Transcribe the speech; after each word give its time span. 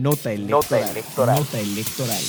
Nota 0.00 0.30
electoral. 0.30 1.38
Nota 1.38 1.58
electoral. 1.58 2.22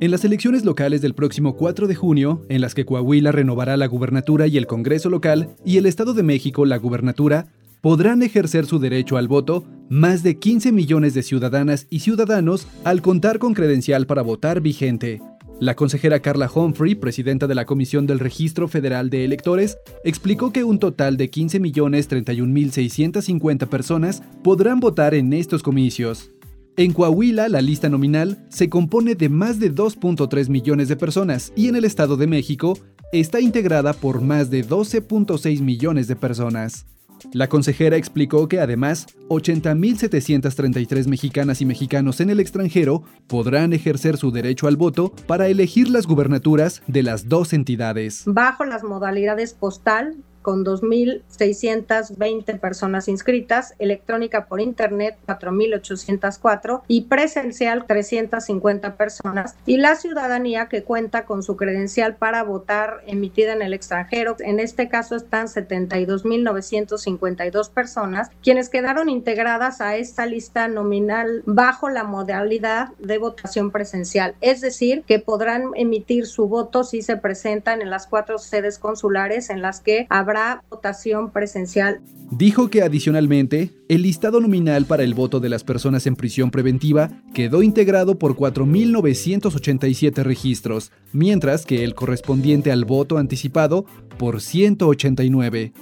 En 0.00 0.10
las 0.10 0.24
elecciones 0.24 0.64
locales 0.64 1.02
del 1.02 1.14
próximo 1.14 1.56
4 1.56 1.88
de 1.88 1.94
junio, 1.96 2.46
en 2.48 2.60
las 2.60 2.74
que 2.74 2.84
Coahuila 2.84 3.32
renovará 3.32 3.76
la 3.76 3.88
gubernatura 3.88 4.46
y 4.46 4.56
el 4.56 4.68
Congreso 4.68 5.10
local, 5.10 5.56
y 5.64 5.78
el 5.78 5.86
Estado 5.86 6.14
de 6.14 6.22
México 6.22 6.66
la 6.66 6.78
gubernatura, 6.78 7.48
podrán 7.80 8.22
ejercer 8.22 8.66
su 8.66 8.78
derecho 8.78 9.16
al 9.16 9.26
voto 9.26 9.64
más 9.88 10.22
de 10.22 10.38
15 10.38 10.70
millones 10.70 11.14
de 11.14 11.22
ciudadanas 11.22 11.88
y 11.90 12.00
ciudadanos 12.00 12.68
al 12.84 13.02
contar 13.02 13.40
con 13.40 13.54
credencial 13.54 14.06
para 14.06 14.22
votar 14.22 14.60
vigente. 14.60 15.20
La 15.60 15.76
consejera 15.76 16.20
Carla 16.20 16.50
Humphrey, 16.52 16.94
presidenta 16.94 17.46
de 17.46 17.54
la 17.54 17.66
Comisión 17.66 18.06
del 18.06 18.18
Registro 18.18 18.66
Federal 18.66 19.10
de 19.10 19.26
Electores, 19.26 19.76
explicó 20.04 20.54
que 20.54 20.64
un 20.64 20.78
total 20.78 21.18
de 21.18 21.30
15.031.650 21.30 23.68
personas 23.68 24.22
podrán 24.42 24.80
votar 24.80 25.12
en 25.12 25.34
estos 25.34 25.62
comicios. 25.62 26.30
En 26.78 26.94
Coahuila, 26.94 27.50
la 27.50 27.60
lista 27.60 27.90
nominal 27.90 28.46
se 28.48 28.70
compone 28.70 29.14
de 29.14 29.28
más 29.28 29.60
de 29.60 29.70
2.3 29.70 30.48
millones 30.48 30.88
de 30.88 30.96
personas 30.96 31.52
y 31.54 31.68
en 31.68 31.76
el 31.76 31.84
Estado 31.84 32.16
de 32.16 32.26
México 32.26 32.78
está 33.12 33.38
integrada 33.38 33.92
por 33.92 34.22
más 34.22 34.48
de 34.48 34.66
12.6 34.66 35.60
millones 35.60 36.08
de 36.08 36.16
personas. 36.16 36.86
La 37.32 37.48
consejera 37.48 37.96
explicó 37.96 38.48
que 38.48 38.60
además 38.60 39.06
80.733 39.28 41.06
mexicanas 41.06 41.60
y 41.60 41.66
mexicanos 41.66 42.20
en 42.20 42.30
el 42.30 42.40
extranjero 42.40 43.02
podrán 43.26 43.72
ejercer 43.72 44.16
su 44.16 44.30
derecho 44.30 44.66
al 44.66 44.76
voto 44.76 45.12
para 45.26 45.48
elegir 45.48 45.88
las 45.88 46.06
gubernaturas 46.06 46.82
de 46.86 47.02
las 47.02 47.28
dos 47.28 47.52
entidades. 47.52 48.22
Bajo 48.26 48.64
las 48.64 48.82
modalidades 48.84 49.54
postal, 49.54 50.16
con 50.42 50.64
2.620 50.64 52.58
personas 52.58 53.08
inscritas, 53.08 53.74
electrónica 53.78 54.46
por 54.46 54.60
Internet 54.60 55.16
4.804 55.26 56.82
y 56.88 57.02
presencial 57.02 57.86
350 57.86 58.96
personas, 58.96 59.54
y 59.66 59.76
la 59.76 59.94
ciudadanía 59.96 60.68
que 60.68 60.82
cuenta 60.82 61.24
con 61.24 61.42
su 61.42 61.56
credencial 61.56 62.16
para 62.16 62.42
votar 62.42 63.02
emitida 63.06 63.52
en 63.52 63.60
el 63.62 63.74
extranjero. 63.74 64.36
En 64.40 64.60
este 64.60 64.88
caso 64.88 65.16
están 65.16 65.48
72.952 65.48 67.70
personas, 67.70 68.30
quienes 68.42 68.68
quedaron 68.68 69.08
integradas 69.08 69.80
a 69.80 69.96
esta 69.96 70.26
lista 70.26 70.68
nominal 70.68 71.42
bajo 71.46 71.88
la 71.88 72.04
modalidad 72.04 72.90
de 72.98 73.18
votación 73.18 73.70
presencial, 73.70 74.34
es 74.40 74.60
decir, 74.60 75.02
que 75.06 75.18
podrán 75.18 75.70
emitir 75.74 76.26
su 76.26 76.48
voto 76.48 76.84
si 76.84 77.02
se 77.02 77.16
presentan 77.16 77.82
en 77.82 77.90
las 77.90 78.06
cuatro 78.06 78.38
sedes 78.38 78.78
consulares 78.78 79.50
en 79.50 79.62
las 79.62 79.80
que 79.80 80.06
habrá 80.08 80.29
votación 80.68 81.30
presencial. 81.30 82.00
Dijo 82.30 82.70
que 82.70 82.82
adicionalmente, 82.82 83.72
el 83.88 84.02
listado 84.02 84.40
nominal 84.40 84.84
para 84.84 85.02
el 85.02 85.14
voto 85.14 85.40
de 85.40 85.48
las 85.48 85.64
personas 85.64 86.06
en 86.06 86.14
prisión 86.14 86.50
preventiva 86.50 87.10
quedó 87.34 87.62
integrado 87.62 88.18
por 88.18 88.36
4.987 88.36 90.22
registros, 90.22 90.92
mientras 91.12 91.66
que 91.66 91.82
el 91.82 91.94
correspondiente 91.94 92.70
al 92.70 92.84
voto 92.84 93.18
anticipado 93.18 93.84
por 94.18 94.40
189. 94.40 95.72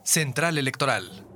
Central 0.02 0.56
Electoral. 0.56 1.26